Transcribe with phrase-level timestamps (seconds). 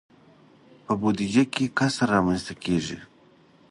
[0.85, 2.97] په بودجه کې کسر رامنځته کیږي.